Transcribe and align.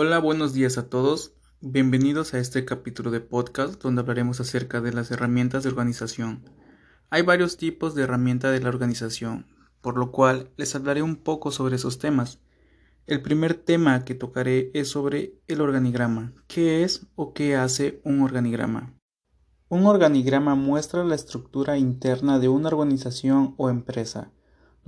Hola, 0.00 0.20
buenos 0.20 0.54
días 0.54 0.78
a 0.78 0.88
todos. 0.88 1.32
Bienvenidos 1.60 2.32
a 2.32 2.38
este 2.38 2.64
capítulo 2.64 3.10
de 3.10 3.20
podcast 3.20 3.82
donde 3.82 4.00
hablaremos 4.00 4.38
acerca 4.38 4.80
de 4.80 4.92
las 4.92 5.10
herramientas 5.10 5.64
de 5.64 5.70
organización. 5.70 6.44
Hay 7.10 7.22
varios 7.22 7.56
tipos 7.56 7.96
de 7.96 8.04
herramienta 8.04 8.52
de 8.52 8.60
la 8.60 8.68
organización, 8.68 9.48
por 9.80 9.98
lo 9.98 10.12
cual 10.12 10.52
les 10.56 10.76
hablaré 10.76 11.02
un 11.02 11.16
poco 11.16 11.50
sobre 11.50 11.74
esos 11.74 11.98
temas. 11.98 12.38
El 13.08 13.22
primer 13.22 13.54
tema 13.54 14.04
que 14.04 14.14
tocaré 14.14 14.70
es 14.72 14.86
sobre 14.86 15.34
el 15.48 15.60
organigrama. 15.60 16.32
¿Qué 16.46 16.84
es 16.84 17.08
o 17.16 17.34
qué 17.34 17.56
hace 17.56 18.00
un 18.04 18.22
organigrama? 18.22 18.94
Un 19.68 19.84
organigrama 19.84 20.54
muestra 20.54 21.02
la 21.02 21.16
estructura 21.16 21.76
interna 21.76 22.38
de 22.38 22.48
una 22.48 22.68
organización 22.68 23.56
o 23.56 23.68
empresa. 23.68 24.30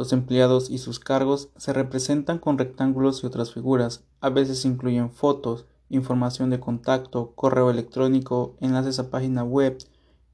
Los 0.00 0.14
empleados 0.14 0.70
y 0.70 0.78
sus 0.78 0.98
cargos 0.98 1.50
se 1.58 1.74
representan 1.74 2.38
con 2.38 2.56
rectángulos 2.56 3.22
y 3.22 3.26
otras 3.26 3.52
figuras. 3.52 4.02
A 4.22 4.30
veces 4.30 4.64
incluyen 4.64 5.10
fotos, 5.10 5.66
información 5.90 6.48
de 6.48 6.58
contacto, 6.58 7.32
correo 7.34 7.70
electrónico, 7.70 8.56
enlaces 8.62 8.98
a 8.98 9.10
página 9.10 9.44
web, 9.44 9.76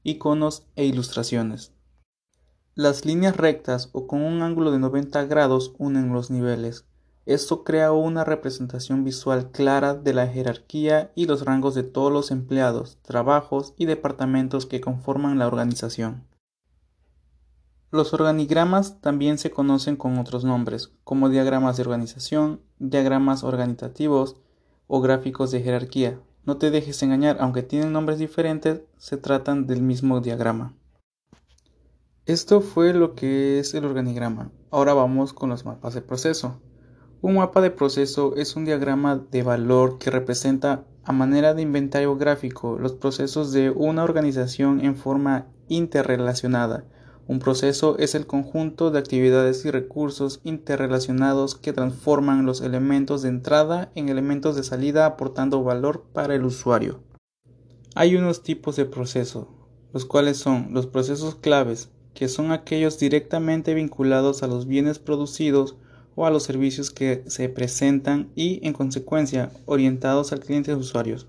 iconos 0.03 0.63
e 0.77 0.85
ilustraciones. 0.85 1.73
Las 2.75 3.03
líneas 3.03 3.35
rectas 3.35 3.89
o 3.91 4.07
con 4.07 4.21
un 4.21 4.41
ángulo 4.41 4.71
de 4.71 4.79
90 4.79 5.25
grados 5.25 5.73
unen 5.77 6.13
los 6.13 6.31
niveles. 6.31 6.85
Esto 7.25 7.65
crea 7.65 7.91
una 7.91 8.23
representación 8.23 9.03
visual 9.03 9.51
clara 9.51 9.95
de 9.95 10.13
la 10.13 10.27
jerarquía 10.27 11.11
y 11.13 11.25
los 11.25 11.43
rangos 11.43 11.75
de 11.75 11.83
todos 11.83 12.13
los 12.13 12.31
empleados, 12.31 12.99
trabajos 13.01 13.73
y 13.75 13.83
departamentos 13.83 14.65
que 14.65 14.79
conforman 14.79 15.37
la 15.37 15.47
organización. 15.47 16.23
Los 17.89 18.13
organigramas 18.13 18.99
también 18.99 19.37
se 19.37 19.49
conocen 19.49 19.95
con 19.95 20.17
otros 20.17 20.43
nombres, 20.43 20.91
como 21.05 21.29
diagramas 21.29 21.77
de 21.77 21.83
organización, 21.83 22.59
diagramas 22.79 23.45
organizativos 23.45 24.35
o 24.87 24.99
gráficos 24.99 25.51
de 25.51 25.61
jerarquía. 25.61 26.19
No 26.43 26.57
te 26.57 26.69
dejes 26.69 27.01
engañar, 27.01 27.37
aunque 27.39 27.63
tienen 27.63 27.93
nombres 27.93 28.19
diferentes, 28.19 28.81
se 28.97 29.15
tratan 29.15 29.67
del 29.67 29.81
mismo 29.81 30.19
diagrama. 30.19 30.73
Esto 32.25 32.59
fue 32.59 32.93
lo 32.93 33.15
que 33.15 33.59
es 33.59 33.73
el 33.73 33.85
organigrama. 33.85 34.51
Ahora 34.69 34.93
vamos 34.93 35.31
con 35.31 35.49
los 35.49 35.63
mapas 35.63 35.93
de 35.93 36.01
proceso. 36.01 36.59
Un 37.21 37.35
mapa 37.35 37.61
de 37.61 37.71
proceso 37.71 38.35
es 38.35 38.57
un 38.57 38.65
diagrama 38.65 39.15
de 39.15 39.43
valor 39.43 39.97
que 39.97 40.11
representa 40.11 40.83
a 41.05 41.13
manera 41.13 41.53
de 41.53 41.61
inventario 41.61 42.17
gráfico 42.17 42.77
los 42.77 42.91
procesos 42.91 43.53
de 43.53 43.69
una 43.69 44.03
organización 44.03 44.83
en 44.83 44.97
forma 44.97 45.47
interrelacionada 45.69 46.83
un 47.27 47.39
proceso 47.39 47.97
es 47.99 48.15
el 48.15 48.25
conjunto 48.25 48.89
de 48.89 48.99
actividades 48.99 49.65
y 49.65 49.71
recursos 49.71 50.39
interrelacionados 50.45 51.55
que 51.55 51.73
transforman 51.73 52.45
los 52.45 52.61
elementos 52.61 53.21
de 53.21 53.29
entrada 53.29 53.91
en 53.95 54.07
elementos 54.07 54.55
de 54.55 54.63
salida 54.63 55.05
aportando 55.05 55.61
valor 55.61 56.05
para 56.13 56.35
el 56.35 56.45
usuario. 56.45 57.01
Hay 57.95 58.15
unos 58.15 58.43
tipos 58.43 58.77
de 58.77 58.85
proceso, 58.85 59.49
los 59.91 60.05
cuales 60.05 60.37
son 60.37 60.69
los 60.71 60.87
procesos 60.87 61.35
claves, 61.35 61.89
que 62.13 62.29
son 62.29 62.51
aquellos 62.51 62.97
directamente 62.97 63.73
vinculados 63.73 64.41
a 64.41 64.47
los 64.47 64.65
bienes 64.65 64.97
producidos 64.97 65.75
o 66.15 66.25
a 66.25 66.31
los 66.31 66.43
servicios 66.43 66.91
que 66.91 67.23
se 67.27 67.49
presentan 67.49 68.31
y, 68.35 68.65
en 68.65 68.71
consecuencia, 68.71 69.51
orientados 69.65 70.31
al 70.31 70.39
cliente 70.39 70.71
de 70.71 70.77
usuarios. 70.77 71.27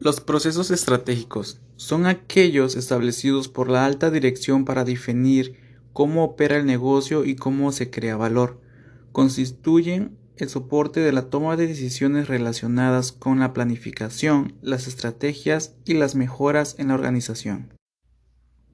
Los 0.00 0.20
procesos 0.20 0.70
estratégicos 0.70 1.60
son 1.74 2.06
aquellos 2.06 2.76
establecidos 2.76 3.48
por 3.48 3.68
la 3.68 3.84
alta 3.84 4.12
dirección 4.12 4.64
para 4.64 4.84
definir 4.84 5.56
cómo 5.92 6.22
opera 6.22 6.56
el 6.56 6.66
negocio 6.66 7.24
y 7.24 7.34
cómo 7.34 7.72
se 7.72 7.90
crea 7.90 8.16
valor. 8.16 8.60
Constituyen 9.10 10.16
el 10.36 10.48
soporte 10.48 11.00
de 11.00 11.10
la 11.10 11.30
toma 11.30 11.56
de 11.56 11.66
decisiones 11.66 12.28
relacionadas 12.28 13.10
con 13.10 13.40
la 13.40 13.52
planificación, 13.52 14.54
las 14.62 14.86
estrategias 14.86 15.74
y 15.84 15.94
las 15.94 16.14
mejoras 16.14 16.76
en 16.78 16.88
la 16.88 16.94
organización. 16.94 17.74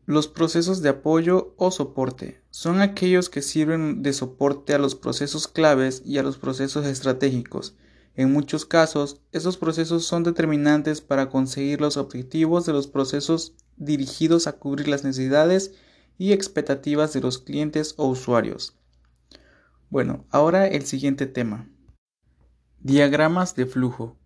Los 0.05 0.29
procesos 0.29 0.83
de 0.83 0.91
apoyo 0.91 1.55
o 1.56 1.70
soporte 1.70 2.42
son 2.51 2.83
aquellos 2.83 3.30
que 3.30 3.41
sirven 3.41 4.02
de 4.02 4.12
soporte 4.12 4.74
a 4.74 4.79
los 4.79 4.95
procesos 4.95 5.48
claves 5.48 6.02
y 6.05 6.18
a 6.18 6.23
los 6.23 6.36
procesos 6.36 6.85
estratégicos 6.85 7.74
en 8.17 8.33
muchos 8.33 8.64
casos, 8.64 9.20
esos 9.33 9.57
procesos 9.57 10.05
son 10.05 10.23
determinantes 10.23 11.01
para 11.01 11.29
conseguir 11.29 11.80
los 11.80 11.97
objetivos 11.97 12.64
de 12.64 12.73
los 12.73 12.86
procesos 12.86 13.55
dirigidos 13.77 14.47
a 14.47 14.52
cubrir 14.52 14.86
las 14.86 15.02
necesidades 15.02 15.73
y 16.17 16.33
expectativas 16.33 17.13
de 17.13 17.20
los 17.20 17.39
clientes 17.39 17.95
o 17.97 18.07
usuarios. 18.07 18.79
Bueno, 19.91 20.27
ahora 20.30 20.69
el 20.69 20.85
siguiente 20.86 21.27
tema. 21.27 21.69
Diagramas 22.79 23.57
de 23.57 23.67
flujo. 23.67 24.17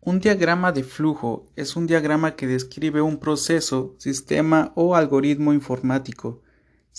Un 0.00 0.20
diagrama 0.20 0.72
de 0.72 0.82
flujo 0.82 1.52
es 1.56 1.76
un 1.76 1.86
diagrama 1.86 2.36
que 2.36 2.46
describe 2.46 3.02
un 3.02 3.18
proceso, 3.18 3.96
sistema 3.98 4.72
o 4.76 4.96
algoritmo 4.96 5.52
informático 5.52 6.42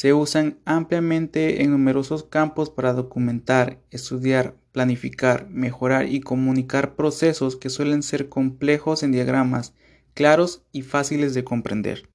se 0.01 0.15
usan 0.15 0.57
ampliamente 0.65 1.61
en 1.61 1.69
numerosos 1.69 2.23
campos 2.23 2.71
para 2.71 2.91
documentar, 2.91 3.83
estudiar, 3.91 4.55
planificar, 4.71 5.47
mejorar 5.51 6.07
y 6.09 6.21
comunicar 6.21 6.95
procesos 6.95 7.55
que 7.55 7.69
suelen 7.69 8.01
ser 8.01 8.27
complejos 8.27 9.03
en 9.03 9.11
diagramas, 9.11 9.75
claros 10.15 10.63
y 10.71 10.81
fáciles 10.81 11.35
de 11.35 11.43
comprender. 11.43 12.09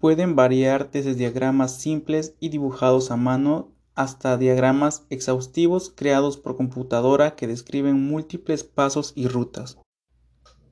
Pueden 0.00 0.34
variar 0.34 0.90
desde 0.90 1.14
diagramas 1.14 1.80
simples 1.80 2.34
y 2.40 2.48
dibujados 2.48 3.12
a 3.12 3.16
mano 3.16 3.70
hasta 3.94 4.36
diagramas 4.36 5.06
exhaustivos 5.08 5.92
creados 5.94 6.38
por 6.38 6.56
computadora 6.56 7.36
que 7.36 7.46
describen 7.46 8.04
múltiples 8.04 8.64
pasos 8.64 9.12
y 9.14 9.28
rutas. 9.28 9.78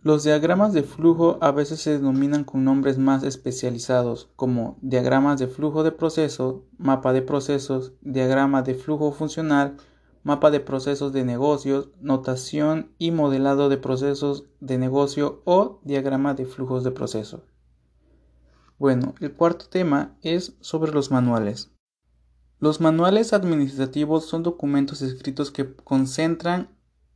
Los 0.02 0.24
diagramas 0.24 0.72
de 0.72 0.82
flujo 0.82 1.36
a 1.42 1.50
veces 1.50 1.82
se 1.82 1.92
denominan 1.92 2.44
con 2.44 2.64
nombres 2.64 2.96
más 2.96 3.22
especializados 3.22 4.30
como 4.34 4.78
diagramas 4.80 5.38
de 5.38 5.46
flujo 5.46 5.82
de 5.82 5.92
proceso, 5.92 6.64
mapa 6.78 7.12
de 7.12 7.20
procesos, 7.20 7.92
diagrama 8.00 8.62
de 8.62 8.74
flujo 8.74 9.12
funcional, 9.12 9.76
mapa 10.22 10.50
de 10.50 10.60
procesos 10.60 11.12
de 11.12 11.24
negocios, 11.24 11.90
notación 12.00 12.92
y 12.96 13.10
modelado 13.10 13.68
de 13.68 13.76
procesos 13.76 14.44
de 14.60 14.78
negocio 14.78 15.42
o 15.44 15.80
diagrama 15.84 16.32
de 16.32 16.46
flujos 16.46 16.82
de 16.82 16.92
proceso. 16.92 17.44
Bueno, 18.78 19.14
el 19.20 19.34
cuarto 19.34 19.66
tema 19.68 20.16
es 20.22 20.56
sobre 20.60 20.92
los 20.92 21.10
manuales. 21.10 21.72
Los 22.58 22.80
manuales 22.80 23.34
administrativos 23.34 24.24
son 24.24 24.42
documentos 24.42 25.02
escritos 25.02 25.50
que 25.50 25.74
concentran 25.74 26.70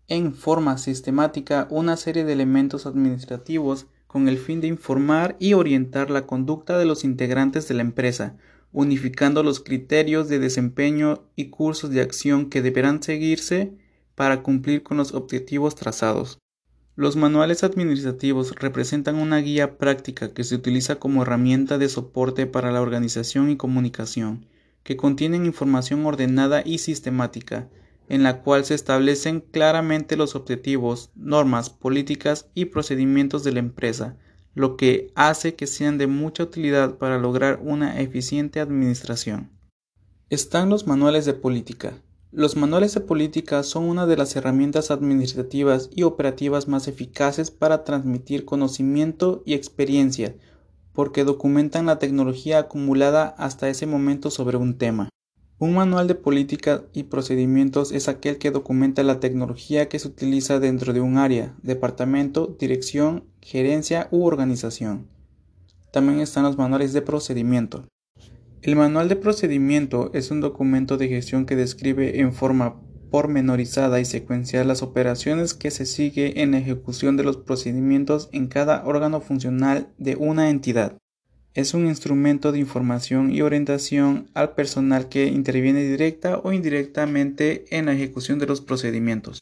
en 0.08 0.34
forma 0.34 0.76
sistemática 0.78 1.66
una 1.70 1.96
serie 1.96 2.24
de 2.24 2.32
elementos 2.32 2.86
administrativos 2.86 3.86
con 4.06 4.28
el 4.28 4.38
fin 4.38 4.60
de 4.60 4.68
informar 4.68 5.36
y 5.38 5.54
orientar 5.54 6.10
la 6.10 6.26
conducta 6.26 6.78
de 6.78 6.84
los 6.84 7.04
integrantes 7.04 7.66
de 7.68 7.74
la 7.74 7.82
empresa, 7.82 8.36
unificando 8.72 9.42
los 9.42 9.60
criterios 9.60 10.28
de 10.28 10.38
desempeño 10.38 11.24
y 11.36 11.46
cursos 11.46 11.90
de 11.90 12.00
acción 12.00 12.50
que 12.50 12.62
deberán 12.62 13.02
seguirse 13.02 13.72
para 14.14 14.42
cumplir 14.42 14.82
con 14.82 14.96
los 14.96 15.14
objetivos 15.14 15.74
trazados. 15.74 16.38
Los 16.96 17.16
manuales 17.16 17.64
administrativos 17.64 18.54
representan 18.54 19.16
una 19.16 19.38
guía 19.38 19.78
práctica 19.78 20.32
que 20.32 20.44
se 20.44 20.54
utiliza 20.54 20.96
como 20.96 21.22
herramienta 21.22 21.76
de 21.76 21.88
soporte 21.88 22.46
para 22.46 22.70
la 22.70 22.80
organización 22.80 23.50
y 23.50 23.56
comunicación, 23.56 24.46
que 24.84 24.96
contienen 24.96 25.44
información 25.44 26.06
ordenada 26.06 26.62
y 26.64 26.78
sistemática, 26.78 27.68
en 28.08 28.22
la 28.22 28.42
cual 28.42 28.64
se 28.64 28.74
establecen 28.74 29.40
claramente 29.40 30.16
los 30.16 30.34
objetivos, 30.34 31.10
normas, 31.14 31.70
políticas 31.70 32.48
y 32.54 32.66
procedimientos 32.66 33.44
de 33.44 33.52
la 33.52 33.60
empresa, 33.60 34.16
lo 34.54 34.76
que 34.76 35.10
hace 35.14 35.54
que 35.54 35.66
sean 35.66 35.98
de 35.98 36.06
mucha 36.06 36.44
utilidad 36.44 36.96
para 36.98 37.18
lograr 37.18 37.60
una 37.62 38.00
eficiente 38.00 38.60
administración. 38.60 39.50
Están 40.30 40.68
los 40.70 40.86
manuales 40.86 41.24
de 41.24 41.34
política. 41.34 41.94
Los 42.30 42.56
manuales 42.56 42.94
de 42.94 43.00
política 43.00 43.62
son 43.62 43.84
una 43.84 44.06
de 44.06 44.16
las 44.16 44.34
herramientas 44.34 44.90
administrativas 44.90 45.90
y 45.94 46.02
operativas 46.02 46.66
más 46.66 46.88
eficaces 46.88 47.50
para 47.50 47.84
transmitir 47.84 48.44
conocimiento 48.44 49.42
y 49.46 49.54
experiencia, 49.54 50.34
porque 50.92 51.24
documentan 51.24 51.86
la 51.86 51.98
tecnología 51.98 52.58
acumulada 52.58 53.34
hasta 53.38 53.68
ese 53.68 53.86
momento 53.86 54.30
sobre 54.30 54.56
un 54.56 54.78
tema. 54.78 55.10
Un 55.64 55.72
manual 55.72 56.06
de 56.06 56.14
política 56.14 56.84
y 56.92 57.04
procedimientos 57.04 57.90
es 57.90 58.06
aquel 58.08 58.36
que 58.36 58.50
documenta 58.50 59.02
la 59.02 59.18
tecnología 59.18 59.88
que 59.88 59.98
se 59.98 60.08
utiliza 60.08 60.60
dentro 60.60 60.92
de 60.92 61.00
un 61.00 61.16
área, 61.16 61.54
departamento, 61.62 62.54
dirección, 62.60 63.24
gerencia 63.40 64.08
u 64.10 64.26
organización. 64.26 65.08
También 65.90 66.20
están 66.20 66.42
los 66.42 66.58
manuales 66.58 66.92
de 66.92 67.00
procedimiento. 67.00 67.86
El 68.60 68.76
manual 68.76 69.08
de 69.08 69.16
procedimiento 69.16 70.10
es 70.12 70.30
un 70.30 70.42
documento 70.42 70.98
de 70.98 71.08
gestión 71.08 71.46
que 71.46 71.56
describe 71.56 72.20
en 72.20 72.34
forma 72.34 72.82
pormenorizada 73.10 74.00
y 74.00 74.04
secuencial 74.04 74.68
las 74.68 74.82
operaciones 74.82 75.54
que 75.54 75.70
se 75.70 75.86
sigue 75.86 76.42
en 76.42 76.50
la 76.50 76.58
ejecución 76.58 77.16
de 77.16 77.24
los 77.24 77.38
procedimientos 77.38 78.28
en 78.32 78.48
cada 78.48 78.84
órgano 78.84 79.22
funcional 79.22 79.88
de 79.96 80.16
una 80.16 80.50
entidad 80.50 80.98
es 81.54 81.72
un 81.72 81.86
instrumento 81.86 82.50
de 82.50 82.58
información 82.58 83.32
y 83.32 83.40
orientación 83.40 84.28
al 84.34 84.54
personal 84.54 85.08
que 85.08 85.26
interviene 85.26 85.84
directa 85.84 86.40
o 86.42 86.52
indirectamente 86.52 87.64
en 87.70 87.86
la 87.86 87.94
ejecución 87.94 88.40
de 88.40 88.46
los 88.46 88.60
procedimientos. 88.60 89.38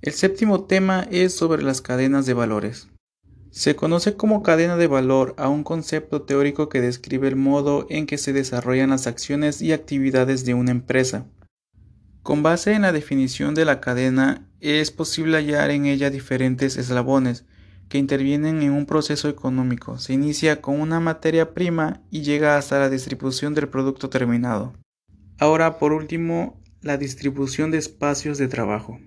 El 0.00 0.12
séptimo 0.12 0.64
tema 0.64 1.06
es 1.10 1.34
sobre 1.34 1.62
las 1.62 1.82
cadenas 1.82 2.24
de 2.24 2.32
valores. 2.32 2.88
Se 3.50 3.76
conoce 3.76 4.14
como 4.14 4.42
cadena 4.42 4.76
de 4.76 4.86
valor 4.86 5.34
a 5.36 5.48
un 5.48 5.62
concepto 5.62 6.22
teórico 6.22 6.68
que 6.68 6.80
describe 6.80 7.28
el 7.28 7.36
modo 7.36 7.86
en 7.90 8.06
que 8.06 8.18
se 8.18 8.32
desarrollan 8.32 8.90
las 8.90 9.06
acciones 9.06 9.60
y 9.62 9.72
actividades 9.72 10.44
de 10.44 10.54
una 10.54 10.70
empresa. 10.70 11.26
Con 12.22 12.42
base 12.42 12.72
en 12.72 12.82
la 12.82 12.92
definición 12.92 13.54
de 13.54 13.64
la 13.64 13.80
cadena, 13.80 14.46
es 14.60 14.90
posible 14.90 15.36
hallar 15.36 15.70
en 15.70 15.86
ella 15.86 16.10
diferentes 16.10 16.76
eslabones 16.76 17.44
que 17.88 17.98
intervienen 17.98 18.62
en 18.62 18.72
un 18.72 18.86
proceso 18.86 19.28
económico. 19.28 19.98
Se 19.98 20.12
inicia 20.12 20.60
con 20.60 20.80
una 20.80 21.00
materia 21.00 21.54
prima 21.54 22.02
y 22.10 22.22
llega 22.22 22.56
hasta 22.56 22.78
la 22.78 22.90
distribución 22.90 23.54
del 23.54 23.68
producto 23.68 24.08
terminado. 24.08 24.74
Ahora, 25.38 25.78
por 25.78 25.92
último, 25.92 26.60
la 26.80 26.96
distribución 26.96 27.70
de 27.70 27.78
espacios 27.78 28.38
de 28.38 28.48
trabajo. 28.48 28.98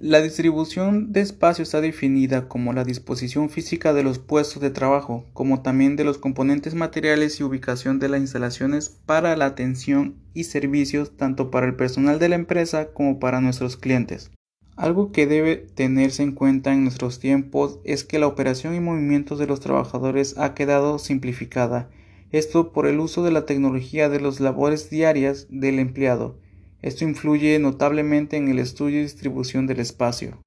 La 0.00 0.20
distribución 0.20 1.12
de 1.12 1.22
espacio 1.22 1.64
está 1.64 1.80
definida 1.80 2.46
como 2.46 2.72
la 2.72 2.84
disposición 2.84 3.50
física 3.50 3.92
de 3.92 4.04
los 4.04 4.20
puestos 4.20 4.62
de 4.62 4.70
trabajo, 4.70 5.24
como 5.32 5.62
también 5.62 5.96
de 5.96 6.04
los 6.04 6.18
componentes 6.18 6.74
materiales 6.74 7.40
y 7.40 7.42
ubicación 7.42 7.98
de 7.98 8.08
las 8.08 8.20
instalaciones 8.20 8.90
para 8.90 9.36
la 9.36 9.46
atención 9.46 10.14
y 10.34 10.44
servicios 10.44 11.16
tanto 11.16 11.50
para 11.50 11.66
el 11.66 11.74
personal 11.74 12.20
de 12.20 12.28
la 12.28 12.36
empresa 12.36 12.92
como 12.92 13.18
para 13.18 13.40
nuestros 13.40 13.76
clientes. 13.76 14.30
Algo 14.78 15.10
que 15.10 15.26
debe 15.26 15.56
tenerse 15.56 16.22
en 16.22 16.30
cuenta 16.30 16.72
en 16.72 16.84
nuestros 16.84 17.18
tiempos 17.18 17.80
es 17.82 18.04
que 18.04 18.20
la 18.20 18.28
operación 18.28 18.76
y 18.76 18.80
movimientos 18.80 19.40
de 19.40 19.48
los 19.48 19.58
trabajadores 19.58 20.38
ha 20.38 20.54
quedado 20.54 21.00
simplificada, 21.00 21.90
esto 22.30 22.72
por 22.72 22.86
el 22.86 23.00
uso 23.00 23.24
de 23.24 23.32
la 23.32 23.44
tecnología 23.44 24.08
de 24.08 24.20
las 24.20 24.38
labores 24.38 24.88
diarias 24.88 25.48
del 25.50 25.80
empleado, 25.80 26.38
esto 26.80 27.04
influye 27.04 27.58
notablemente 27.58 28.36
en 28.36 28.46
el 28.46 28.60
estudio 28.60 29.00
y 29.00 29.02
distribución 29.02 29.66
del 29.66 29.80
espacio. 29.80 30.38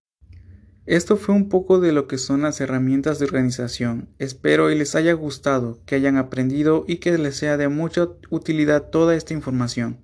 Esto 0.85 1.17
fue 1.17 1.35
un 1.35 1.49
poco 1.49 1.81
de 1.81 1.91
lo 1.91 2.07
que 2.07 2.17
son 2.17 2.43
las 2.43 2.61
herramientas 2.61 3.19
de 3.19 3.25
organización. 3.25 4.07
Espero 4.17 4.71
y 4.71 4.77
les 4.77 4.95
haya 4.95 5.11
gustado, 5.11 5.79
que 5.85 5.95
hayan 5.95 6.15
aprendido 6.15 6.85
y 6.87 6.97
que 6.97 7.17
les 7.17 7.35
sea 7.35 7.57
de 7.57 7.67
mucha 7.67 8.07
utilidad 8.29 8.89
toda 8.91 9.13
esta 9.13 9.33
información. 9.33 9.97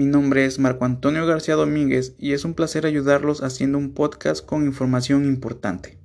Mi 0.00 0.06
nombre 0.06 0.46
es 0.46 0.58
Marco 0.58 0.86
Antonio 0.86 1.26
García 1.26 1.56
Domínguez 1.56 2.14
y 2.18 2.32
es 2.32 2.46
un 2.46 2.54
placer 2.54 2.86
ayudarlos 2.86 3.42
haciendo 3.42 3.76
un 3.76 3.92
podcast 3.92 4.42
con 4.42 4.64
información 4.64 5.26
importante. 5.26 5.99